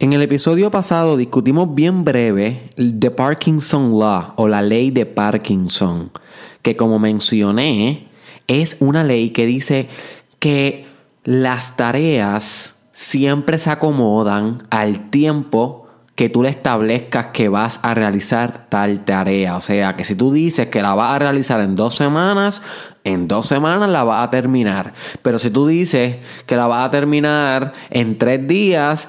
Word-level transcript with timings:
En 0.00 0.12
el 0.12 0.22
episodio 0.22 0.70
pasado 0.70 1.16
discutimos 1.16 1.74
bien 1.74 2.04
breve 2.04 2.70
The 2.76 3.10
Parkinson 3.10 3.98
Law 3.98 4.34
o 4.36 4.46
la 4.46 4.62
ley 4.62 4.92
de 4.92 5.06
Parkinson, 5.06 6.12
que 6.62 6.76
como 6.76 7.00
mencioné 7.00 8.06
es 8.46 8.76
una 8.78 9.02
ley 9.02 9.30
que 9.30 9.44
dice 9.44 9.88
que 10.38 10.86
las 11.24 11.76
tareas 11.76 12.76
siempre 12.92 13.58
se 13.58 13.70
acomodan 13.70 14.58
al 14.70 15.10
tiempo 15.10 15.88
que 16.14 16.28
tú 16.28 16.44
le 16.44 16.50
establezcas 16.50 17.26
que 17.26 17.48
vas 17.48 17.80
a 17.82 17.92
realizar 17.94 18.68
tal 18.68 19.04
tarea. 19.04 19.56
O 19.56 19.60
sea, 19.60 19.96
que 19.96 20.04
si 20.04 20.14
tú 20.14 20.32
dices 20.32 20.68
que 20.68 20.80
la 20.80 20.94
vas 20.94 21.16
a 21.16 21.18
realizar 21.18 21.60
en 21.60 21.74
dos 21.74 21.96
semanas, 21.96 22.62
en 23.02 23.26
dos 23.26 23.46
semanas 23.46 23.90
la 23.90 24.04
vas 24.04 24.24
a 24.24 24.30
terminar. 24.30 24.94
Pero 25.22 25.40
si 25.40 25.50
tú 25.50 25.66
dices 25.66 26.18
que 26.46 26.54
la 26.54 26.68
vas 26.68 26.86
a 26.86 26.90
terminar 26.92 27.72
en 27.90 28.16
tres 28.16 28.46
días, 28.46 29.08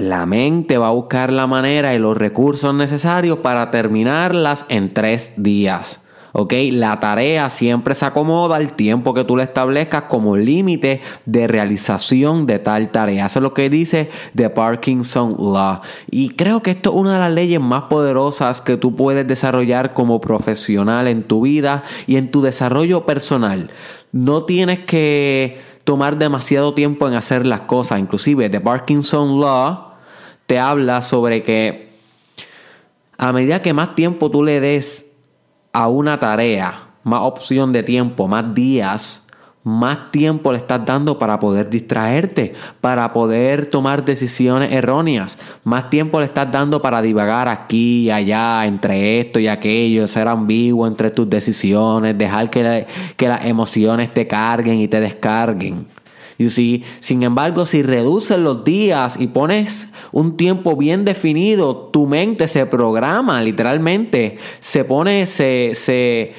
la 0.00 0.24
mente 0.26 0.78
va 0.78 0.88
a 0.88 0.92
buscar 0.92 1.32
la 1.32 1.46
manera 1.46 1.94
y 1.94 1.98
los 1.98 2.16
recursos 2.16 2.74
necesarios 2.74 3.38
para 3.38 3.70
terminarlas 3.70 4.64
en 4.68 4.94
tres 4.94 5.32
días. 5.36 6.00
¿ok? 6.32 6.54
La 6.72 6.98
tarea 7.00 7.50
siempre 7.50 7.94
se 7.94 8.06
acomoda 8.06 8.56
al 8.56 8.72
tiempo 8.72 9.14
que 9.14 9.24
tú 9.24 9.36
le 9.36 9.42
establezcas 9.42 10.04
como 10.04 10.36
límite 10.36 11.00
de 11.26 11.46
realización 11.46 12.46
de 12.46 12.58
tal 12.58 12.90
tarea. 12.90 13.26
Eso 13.26 13.40
es 13.40 13.42
lo 13.42 13.54
que 13.54 13.68
dice 13.68 14.10
The 14.34 14.50
Parkinson 14.50 15.34
Law. 15.38 15.80
Y 16.10 16.30
creo 16.30 16.62
que 16.62 16.70
esto 16.70 16.90
es 16.90 16.96
una 16.96 17.14
de 17.14 17.18
las 17.20 17.32
leyes 17.32 17.60
más 17.60 17.82
poderosas 17.84 18.60
que 18.60 18.76
tú 18.76 18.96
puedes 18.96 19.26
desarrollar 19.26 19.92
como 19.92 20.20
profesional 20.20 21.08
en 21.08 21.24
tu 21.24 21.42
vida 21.42 21.82
y 22.06 22.16
en 22.16 22.30
tu 22.30 22.42
desarrollo 22.42 23.04
personal. 23.04 23.70
No 24.12 24.44
tienes 24.44 24.80
que 24.80 25.60
tomar 25.84 26.18
demasiado 26.18 26.74
tiempo 26.74 27.06
en 27.08 27.14
hacer 27.14 27.46
las 27.46 27.62
cosas. 27.62 27.98
Inclusive 28.00 28.48
The 28.48 28.60
Parkinson 28.60 29.40
Law 29.40 29.89
te 30.50 30.58
habla 30.58 31.00
sobre 31.02 31.44
que 31.44 31.90
a 33.16 33.32
medida 33.32 33.62
que 33.62 33.72
más 33.72 33.94
tiempo 33.94 34.32
tú 34.32 34.42
le 34.42 34.58
des 34.58 35.12
a 35.72 35.86
una 35.86 36.18
tarea, 36.18 36.88
más 37.04 37.20
opción 37.20 37.72
de 37.72 37.84
tiempo, 37.84 38.26
más 38.26 38.52
días, 38.52 39.28
más 39.62 40.10
tiempo 40.10 40.50
le 40.50 40.58
estás 40.58 40.84
dando 40.84 41.20
para 41.20 41.38
poder 41.38 41.70
distraerte, 41.70 42.52
para 42.80 43.12
poder 43.12 43.66
tomar 43.66 44.04
decisiones 44.04 44.72
erróneas. 44.72 45.38
Más 45.62 45.88
tiempo 45.88 46.18
le 46.18 46.26
estás 46.26 46.50
dando 46.50 46.82
para 46.82 47.00
divagar 47.00 47.46
aquí 47.46 48.06
y 48.06 48.10
allá, 48.10 48.66
entre 48.66 49.20
esto 49.20 49.38
y 49.38 49.46
aquello, 49.46 50.08
ser 50.08 50.26
ambiguo 50.26 50.84
entre 50.84 51.12
tus 51.12 51.30
decisiones, 51.30 52.18
dejar 52.18 52.50
que, 52.50 52.88
que 53.16 53.28
las 53.28 53.44
emociones 53.44 54.12
te 54.12 54.26
carguen 54.26 54.80
y 54.80 54.88
te 54.88 54.98
descarguen. 54.98 55.86
Sin 56.48 57.22
embargo, 57.22 57.66
si 57.66 57.82
reduces 57.82 58.38
los 58.38 58.64
días 58.64 59.16
y 59.18 59.26
pones 59.26 59.92
un 60.10 60.38
tiempo 60.38 60.74
bien 60.74 61.04
definido, 61.04 61.76
tu 61.76 62.06
mente 62.06 62.48
se 62.48 62.64
programa 62.64 63.42
literalmente, 63.42 64.38
se 64.60 64.84
pone, 64.84 65.26
se, 65.26 65.72
se, 65.74 66.32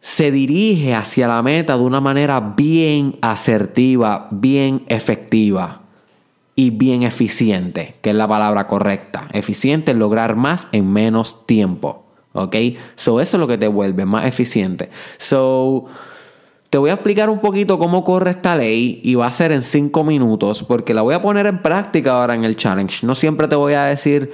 se 0.00 0.30
dirige 0.30 0.94
hacia 0.94 1.26
la 1.26 1.42
meta 1.42 1.76
de 1.76 1.82
una 1.82 2.00
manera 2.00 2.38
bien 2.40 3.16
asertiva, 3.22 4.28
bien 4.30 4.84
efectiva 4.86 5.80
y 6.54 6.70
bien 6.70 7.02
eficiente, 7.02 7.96
que 8.02 8.10
es 8.10 8.16
la 8.16 8.28
palabra 8.28 8.68
correcta. 8.68 9.26
Eficiente 9.32 9.90
es 9.90 9.98
lograr 9.98 10.36
más 10.36 10.68
en 10.70 10.92
menos 10.92 11.44
tiempo. 11.46 12.04
¿Ok? 12.34 12.56
So, 12.96 13.20
eso 13.20 13.36
es 13.36 13.40
lo 13.40 13.46
que 13.46 13.58
te 13.58 13.68
vuelve 13.68 14.04
más 14.04 14.26
eficiente. 14.26 14.90
So, 15.18 15.86
te 16.74 16.78
voy 16.78 16.90
a 16.90 16.94
explicar 16.94 17.30
un 17.30 17.38
poquito 17.38 17.78
cómo 17.78 18.02
corre 18.02 18.30
esta 18.30 18.56
ley 18.56 19.00
y 19.04 19.14
va 19.14 19.28
a 19.28 19.30
ser 19.30 19.52
en 19.52 19.62
5 19.62 20.02
minutos 20.02 20.64
porque 20.64 20.92
la 20.92 21.02
voy 21.02 21.14
a 21.14 21.22
poner 21.22 21.46
en 21.46 21.62
práctica 21.62 22.18
ahora 22.18 22.34
en 22.34 22.42
el 22.42 22.56
challenge. 22.56 23.06
No 23.06 23.14
siempre 23.14 23.46
te 23.46 23.54
voy 23.54 23.74
a 23.74 23.84
decir, 23.84 24.32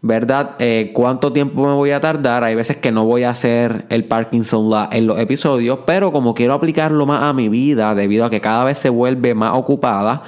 ¿verdad? 0.00 0.52
Eh, 0.58 0.92
cuánto 0.94 1.34
tiempo 1.34 1.66
me 1.66 1.74
voy 1.74 1.90
a 1.90 2.00
tardar. 2.00 2.44
Hay 2.44 2.54
veces 2.54 2.78
que 2.78 2.90
no 2.90 3.04
voy 3.04 3.24
a 3.24 3.28
hacer 3.28 3.84
el 3.90 4.06
Parkinson 4.06 4.70
en 4.90 5.06
los 5.06 5.18
episodios, 5.18 5.80
pero 5.84 6.12
como 6.12 6.32
quiero 6.32 6.54
aplicarlo 6.54 7.04
más 7.04 7.24
a 7.24 7.34
mi 7.34 7.50
vida 7.50 7.94
debido 7.94 8.24
a 8.24 8.30
que 8.30 8.40
cada 8.40 8.64
vez 8.64 8.78
se 8.78 8.88
vuelve 8.88 9.34
más 9.34 9.54
ocupada, 9.54 10.22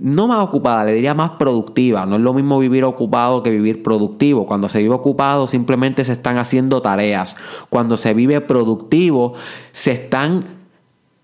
no 0.00 0.26
más 0.26 0.40
ocupada, 0.40 0.84
le 0.84 0.94
diría 0.94 1.14
más 1.14 1.30
productiva. 1.38 2.06
No 2.06 2.16
es 2.16 2.22
lo 2.22 2.34
mismo 2.34 2.58
vivir 2.58 2.82
ocupado 2.82 3.44
que 3.44 3.50
vivir 3.50 3.84
productivo. 3.84 4.46
Cuando 4.46 4.68
se 4.68 4.80
vive 4.80 4.96
ocupado 4.96 5.46
simplemente 5.46 6.04
se 6.04 6.10
están 6.10 6.38
haciendo 6.38 6.82
tareas. 6.82 7.36
Cuando 7.70 7.96
se 7.96 8.14
vive 8.14 8.40
productivo 8.40 9.34
se 9.70 9.92
están 9.92 10.57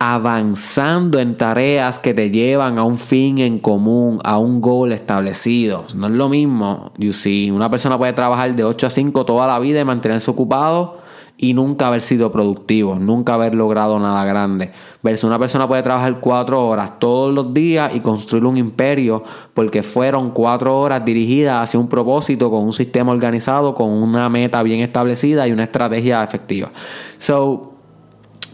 avanzando 0.07 1.19
en 1.19 1.35
tareas 1.39 1.99
que 1.99 2.13
te 2.13 2.31
llevan 2.31 2.79
a 2.79 2.83
un 2.83 2.99
fin 2.99 3.39
en 3.39 3.59
común, 3.59 4.21
a 4.23 4.37
un 4.37 4.61
goal 4.61 4.93
establecido. 4.93 5.87
No 5.95 6.09
es 6.09 6.13
lo 6.13 6.29
mismo, 6.29 6.93
you 6.99 7.11
see, 7.11 7.51
una 7.51 7.71
persona 7.71 7.97
puede 7.97 8.13
trabajar 8.13 8.55
de 8.55 8.65
8 8.65 8.87
a 8.87 8.91
5 8.91 9.25
toda 9.25 9.47
la 9.47 9.59
vida 9.59 9.81
y 9.81 9.85
mantenerse 9.87 10.31
ocupado 10.31 10.99
y 11.39 11.55
nunca 11.55 11.87
haber 11.87 12.03
sido 12.03 12.31
productivo, 12.31 12.97
nunca 12.97 13.33
haber 13.33 13.55
logrado 13.55 13.99
nada 13.99 14.27
grande. 14.27 14.73
Versus 15.03 15.25
una 15.25 15.39
persona 15.39 15.67
puede 15.67 15.83
trabajar 15.83 16.21
4 16.21 16.67
horas 16.67 16.99
todos 16.99 17.35
los 17.35 17.55
días 17.55 17.95
y 17.95 18.01
construir 18.01 18.45
un 18.45 18.59
imperio 18.59 19.23
porque 19.55 19.83
fueron 19.83 20.33
4 20.33 20.81
horas 20.81 21.03
dirigidas 21.03 21.65
hacia 21.65 21.81
un 21.81 21.89
propósito 21.89 22.51
con 22.51 22.63
un 22.63 22.75
sistema 22.75 23.11
organizado, 23.11 23.75
con 23.75 23.89
una 23.89 24.29
meta 24.29 24.63
bien 24.63 24.81
establecida 24.81 25.49
y 25.49 25.53
una 25.53 25.65
estrategia 25.65 26.23
efectiva. 26.23 26.71
So, 27.17 27.74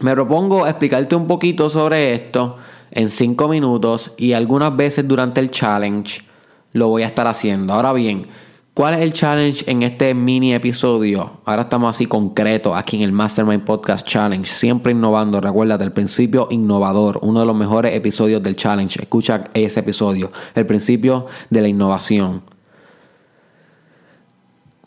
me 0.01 0.13
propongo 0.13 0.67
explicarte 0.67 1.15
un 1.15 1.27
poquito 1.27 1.69
sobre 1.69 2.13
esto 2.13 2.57
en 2.91 3.09
5 3.09 3.47
minutos 3.47 4.13
y 4.17 4.33
algunas 4.33 4.75
veces 4.75 5.07
durante 5.07 5.39
el 5.39 5.51
challenge 5.51 6.21
lo 6.73 6.89
voy 6.89 7.03
a 7.03 7.07
estar 7.07 7.27
haciendo. 7.27 7.73
Ahora 7.73 7.93
bien, 7.93 8.27
¿cuál 8.73 8.95
es 8.95 9.01
el 9.01 9.13
challenge 9.13 9.69
en 9.69 9.83
este 9.83 10.13
mini 10.13 10.53
episodio? 10.53 11.41
Ahora 11.45 11.63
estamos 11.63 11.95
así 11.95 12.05
concretos 12.05 12.75
aquí 12.75 12.97
en 12.97 13.03
el 13.03 13.11
Mastermind 13.11 13.63
Podcast 13.63 14.07
Challenge, 14.07 14.45
siempre 14.45 14.91
innovando. 14.91 15.39
Recuerda 15.39 15.75
el 15.83 15.91
principio 15.91 16.47
innovador, 16.49 17.19
uno 17.21 17.41
de 17.41 17.45
los 17.45 17.55
mejores 17.55 17.95
episodios 17.95 18.41
del 18.41 18.55
challenge. 18.55 19.01
Escucha 19.01 19.43
ese 19.53 19.79
episodio, 19.81 20.31
el 20.55 20.65
principio 20.65 21.27
de 21.49 21.61
la 21.61 21.67
innovación. 21.67 22.41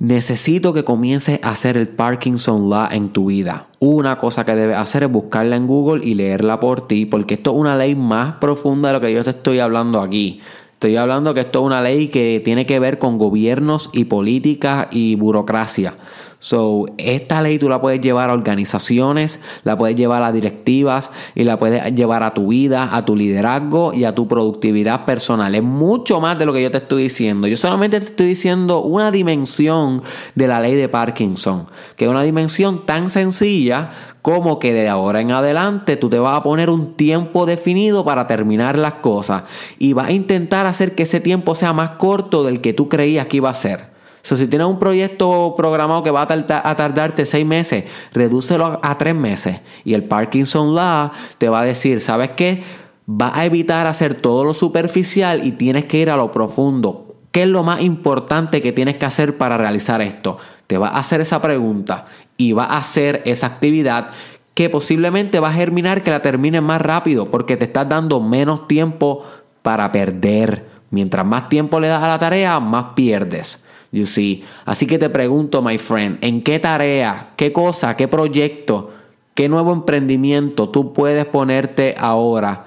Necesito 0.05 0.75
que 0.75 0.85
comiences 0.85 1.41
a 1.43 1.49
hacer 1.49 1.79
el 1.79 1.89
Parkinson 1.89 2.69
Law 2.69 2.89
en 2.91 3.09
tu 3.09 3.27
vida. 3.29 3.69
Una 3.79 4.19
cosa 4.19 4.45
que 4.45 4.55
debes 4.55 4.77
hacer 4.77 5.05
es 5.05 5.11
buscarla 5.11 5.57
en 5.57 5.67
Google 5.67 6.05
y 6.05 6.13
leerla 6.13 6.61
por 6.61 6.87
ti, 6.87 7.07
porque 7.07 7.33
esto 7.33 7.53
es 7.53 7.57
una 7.57 7.75
ley 7.75 7.95
más 7.95 8.35
profunda 8.35 8.89
de 8.89 8.93
lo 8.93 9.01
que 9.01 9.15
yo 9.15 9.25
te 9.25 9.31
estoy 9.31 9.61
hablando 9.61 10.03
aquí. 10.03 10.43
Estoy 10.75 10.97
hablando 10.97 11.33
que 11.33 11.41
esto 11.41 11.61
es 11.61 11.65
una 11.65 11.81
ley 11.81 12.09
que 12.09 12.43
tiene 12.45 12.67
que 12.67 12.79
ver 12.81 12.99
con 12.99 13.17
gobiernos 13.17 13.89
y 13.95 14.05
política 14.05 14.89
y 14.91 15.15
burocracia. 15.15 15.95
So, 16.45 16.85
esta 16.99 17.41
ley 17.41 17.59
tú 17.59 17.71
la 17.71 17.81
puedes 17.81 18.03
llevar 18.03 18.29
a 18.29 18.35
organizaciones, 18.35 19.41
la 19.63 19.79
puedes 19.79 19.97
llevar 19.97 20.23
a 20.23 20.31
directivas 20.31 21.11
y 21.35 21.45
la 21.45 21.59
puedes 21.59 21.95
llevar 21.95 22.23
a 22.23 22.35
tu 22.35 22.49
vida, 22.49 22.95
a 22.95 23.07
tu 23.07 23.17
liderazgo 23.17 23.95
y 23.95 24.05
a 24.05 24.15
tu 24.15 24.29
productividad 24.29 25.07
personal. 25.07 25.55
Es 25.55 25.63
mucho 25.63 26.21
más 26.21 26.39
de 26.39 26.45
lo 26.45 26.53
que 26.53 26.63
yo 26.63 26.71
te 26.71 26.77
estoy 26.77 27.05
diciendo. 27.05 27.47
Yo 27.47 27.57
solamente 27.57 27.99
te 27.99 28.09
estoy 28.09 28.27
diciendo 28.27 28.83
una 28.83 29.11
dimensión 29.11 30.03
de 30.35 30.47
la 30.47 30.61
ley 30.61 30.75
de 30.75 30.91
Parkinson, 30.91 31.67
que 31.97 32.05
es 32.05 32.11
una 32.11 32.23
dimensión 32.25 32.85
tan 32.85 33.09
sencilla 33.09 33.93
como 34.21 34.59
que 34.59 34.75
de 34.75 34.87
ahora 34.87 35.23
en 35.23 35.33
adelante 35.33 35.97
tú 35.97 36.11
te 36.11 36.19
vas 36.19 36.37
a 36.37 36.43
poner 36.43 36.69
un 36.69 36.93
tiempo 36.93 37.47
definido 37.47 38.05
para 38.05 38.27
terminar 38.27 38.77
las 38.77 38.97
cosas 38.97 39.45
y 39.79 39.95
vas 39.95 40.09
a 40.09 40.13
intentar 40.13 40.67
hacer 40.67 40.95
que 40.95 41.05
ese 41.05 41.21
tiempo 41.21 41.55
sea 41.55 41.73
más 41.73 41.93
corto 41.93 42.45
del 42.45 42.61
que 42.61 42.75
tú 42.75 42.91
creías 42.91 43.29
que 43.29 43.39
iba 43.39 43.49
a 43.49 43.55
ser 43.55 43.94
si 44.25 44.47
tienes 44.47 44.67
un 44.67 44.79
proyecto 44.79 45.55
programado 45.55 46.03
que 46.03 46.11
va 46.11 46.23
a, 46.23 46.77
tardarte 46.77 47.27
seis 47.27 47.45
meses, 47.45 47.85
redúcelo 48.13 48.81
a, 48.83 48.99
tres 48.99 49.15
meses. 49.15 49.61
Y 49.85 49.93
el 49.93 50.05
Parkinson 50.05 50.75
Law 50.75 51.11
te 51.37 51.51
va 51.51 51.61
a 51.61 51.65
decir, 51.65 52.01
¿sabes 52.01 52.31
qué? 52.31 52.63
Va 53.09 53.39
a 53.39 53.45
evitar 53.45 53.87
hacer 53.87 54.15
todo 54.15 54.45
lo 54.45 54.55
superficial 54.55 55.47
y 55.47 55.53
tienes 55.53 55.85
que 55.85 55.99
ir 55.99 56.09
a 56.09 56.17
lo 56.17 56.33
profundo. 56.33 57.17
¿Qué 57.33 57.43
es 57.43 57.49
lo 57.49 57.63
más 57.65 57.83
importante 57.83 58.63
que 58.63 58.73
tienes 58.73 58.97
que 58.97 59.05
hacer 59.05 59.37
para 59.37 59.59
realizar 59.59 60.01
esto? 60.01 60.39
Te 60.67 60.79
va 60.79 60.89
a 60.89 61.01
hacer 61.01 61.21
esa 61.21 61.43
pregunta 61.43 62.07
y 62.39 62.53
va 62.53 62.65
a 62.65 62.79
hacer 62.79 63.21
esa 63.27 63.49
actividad 63.49 64.13
que 64.55 64.71
posiblemente 64.71 65.41
va 65.41 65.51
a 65.51 65.53
germinar 65.53 66.03
que 66.03 66.11
la 66.11 66.23
termines 66.23 66.63
más 66.63 66.81
rápido 66.81 67.31
porque 67.31 67.57
te 67.57 67.67
estás 67.67 67.89
dando 67.89 68.21
menos 68.21 68.69
tiempo 68.69 69.23
para 69.61 69.93
perder. 69.93 70.65
Mientras 70.91 71.27
más 71.27 71.49
tiempo 71.49 71.81
le 71.81 71.89
das 71.89 72.03
a 72.03 72.09
la 72.09 72.19
tarea, 72.19 72.59
más 72.61 72.95
pierdes. 72.95 73.64
You 73.95 74.07
see. 74.07 74.43
Así 74.65 74.89
que 74.89 74.99
te 74.99 75.09
pregunto, 75.09 75.63
my 75.63 75.79
friend, 75.79 76.19
¿en 76.21 76.43
qué 76.43 76.59
tarea, 76.59 77.31
qué 77.37 77.53
cosa, 77.53 77.97
qué 77.97 78.09
proyecto, 78.09 78.91
qué 79.35 79.49
nuevo 79.49 79.73
emprendimiento 79.73 80.69
tú 80.69 80.93
puedes 80.93 81.25
ponerte 81.27 81.95
ahora 81.97 82.65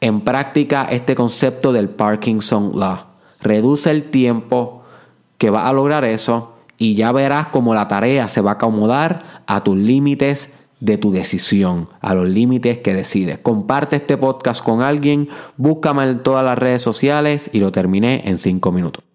en 0.00 0.22
práctica 0.22 0.88
este 0.90 1.14
concepto 1.14 1.72
del 1.72 1.90
Parkinson 1.90 2.72
Law? 2.74 3.04
Reduce 3.40 3.88
el 3.88 4.06
tiempo 4.06 4.82
que 5.38 5.50
va 5.50 5.68
a 5.68 5.72
lograr 5.72 6.04
eso 6.04 6.54
y 6.76 6.96
ya 6.96 7.12
verás 7.12 7.46
cómo 7.46 7.72
la 7.72 7.86
tarea 7.86 8.28
se 8.28 8.40
va 8.40 8.50
a 8.50 8.54
acomodar 8.54 9.44
a 9.46 9.62
tus 9.62 9.76
límites 9.76 10.52
de 10.80 10.98
tu 10.98 11.12
decisión, 11.12 11.88
a 12.00 12.14
los 12.14 12.28
límites 12.28 12.78
que 12.78 12.94
decides. 12.94 13.38
Comparte 13.38 13.94
este 13.94 14.16
podcast 14.16 14.60
con 14.60 14.82
alguien, 14.82 15.28
búscame 15.56 16.02
en 16.02 16.20
todas 16.24 16.44
las 16.44 16.58
redes 16.58 16.82
sociales 16.82 17.48
y 17.52 17.60
lo 17.60 17.70
terminé 17.70 18.22
en 18.24 18.38
5 18.38 18.72
minutos. 18.72 19.13